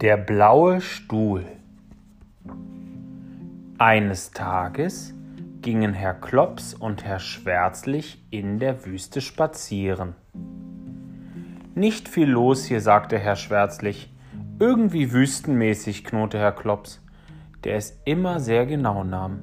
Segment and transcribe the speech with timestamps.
[0.00, 1.44] Der blaue Stuhl.
[3.78, 5.12] Eines Tages
[5.60, 10.14] gingen Herr Klops und Herr Schwärzlich in der Wüste spazieren.
[11.74, 14.14] Nicht viel los hier, sagte Herr Schwärzlich.
[14.60, 17.02] Irgendwie wüstenmäßig, knurrte Herr Klops,
[17.64, 19.40] der es immer sehr genau nahm.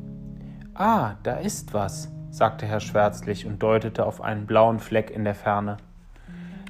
[0.74, 5.36] Ah, da ist was, sagte Herr Schwärzlich und deutete auf einen blauen Fleck in der
[5.36, 5.76] Ferne.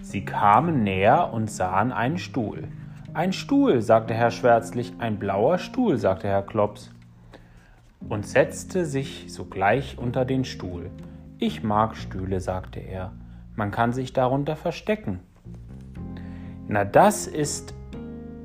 [0.01, 2.67] Sie kamen näher und sahen einen Stuhl.
[3.15, 6.91] Ein Stuhl, sagte Herr Schwärzlich, ein blauer Stuhl, sagte Herr Klops
[8.09, 10.91] und setzte sich sogleich unter den Stuhl.
[11.37, 13.13] Ich mag Stühle, sagte er,
[13.55, 15.21] man kann sich darunter verstecken.
[16.67, 17.73] Na, das ist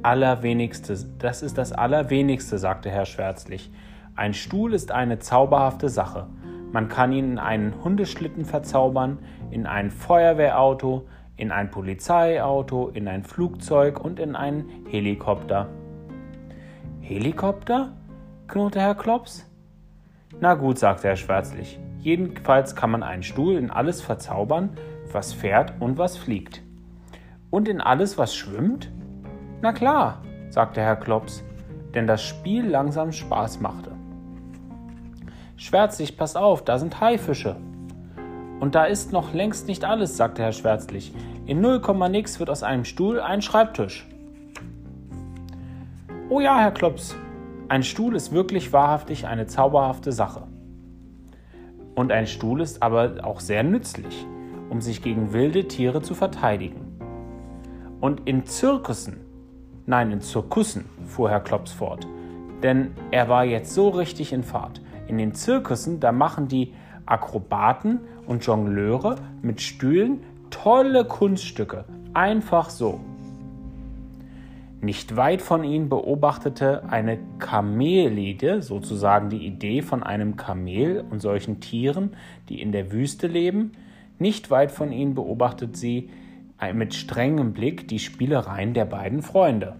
[0.04, 3.72] allerwenigste, das ist das Allerwenigste, sagte Herr Schwärzlich.
[4.14, 6.28] Ein Stuhl ist eine zauberhafte Sache.
[6.70, 9.18] Man kann ihn in einen Hundeschlitten verzaubern,
[9.50, 11.08] in ein Feuerwehrauto,
[11.40, 15.68] in ein Polizeiauto, in ein Flugzeug und in einen Helikopter.
[17.00, 17.92] Helikopter?
[18.46, 19.50] knurrte Herr Klops.
[20.38, 21.80] Na gut, sagte Herr Schwärzlich.
[21.98, 24.76] Jedenfalls kann man einen Stuhl in alles verzaubern,
[25.12, 26.62] was fährt und was fliegt.
[27.50, 28.92] Und in alles, was schwimmt?
[29.62, 31.42] Na klar, sagte Herr Klops,
[31.94, 33.92] denn das Spiel langsam Spaß machte.
[35.56, 37.56] Schwärzlich, pass auf, da sind Haifische.
[38.60, 41.12] Und da ist noch längst nicht alles, sagte Herr Schwärzlich.
[41.46, 41.80] In 0,
[42.10, 44.06] nix wird aus einem Stuhl ein Schreibtisch.
[46.28, 47.16] Oh ja, Herr Klops,
[47.68, 50.42] ein Stuhl ist wirklich wahrhaftig eine zauberhafte Sache.
[51.94, 54.26] Und ein Stuhl ist aber auch sehr nützlich,
[54.68, 56.98] um sich gegen wilde Tiere zu verteidigen.
[58.00, 59.20] Und in Zirkussen,
[59.86, 62.06] nein, in Zirkussen, fuhr Herr Klops fort,
[62.62, 64.80] denn er war jetzt so richtig in Fahrt.
[65.08, 66.74] In den Zirkussen, da machen die
[67.10, 70.20] Akrobaten und Jongleure mit Stühlen
[70.50, 71.84] tolle Kunststücke.
[72.14, 73.00] Einfach so.
[74.80, 81.60] Nicht weit von ihnen beobachtete eine Kamellide sozusagen die Idee von einem Kamel und solchen
[81.60, 82.16] Tieren,
[82.48, 83.72] die in der Wüste leben.
[84.18, 86.08] Nicht weit von ihnen beobachtet sie
[86.74, 89.76] mit strengem Blick die Spielereien der beiden Freunde.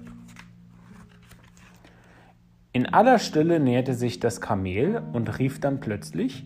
[2.72, 6.44] In aller Stille näherte sich das Kamel und rief dann plötzlich: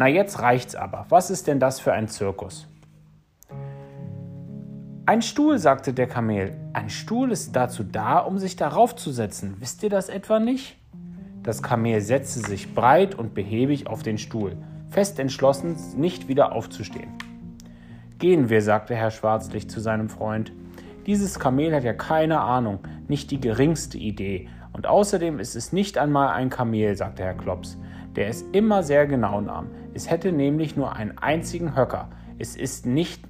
[0.00, 1.04] Na, jetzt reicht's aber.
[1.10, 2.66] Was ist denn das für ein Zirkus?
[5.04, 6.56] Ein Stuhl, sagte der Kamel.
[6.72, 9.56] Ein Stuhl ist dazu da, um sich darauf zu setzen.
[9.58, 10.78] Wisst ihr das etwa nicht?
[11.42, 14.56] Das Kamel setzte sich breit und behäbig auf den Stuhl,
[14.88, 17.10] fest entschlossen, nicht wieder aufzustehen.
[18.18, 20.50] Gehen wir, sagte Herr Schwarzlicht zu seinem Freund.
[21.04, 24.48] Dieses Kamel hat ja keine Ahnung, nicht die geringste Idee.
[24.72, 27.76] Und außerdem ist es nicht einmal ein Kamel, sagte Herr Klops,
[28.16, 29.68] der es immer sehr genau nahm.
[29.94, 32.08] Es hätte nämlich nur einen einzigen Höcker.
[32.38, 33.22] Es ist nicht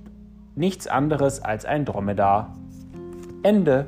[0.55, 2.57] nichts anderes als ein Dromedar.
[3.43, 3.87] Ende.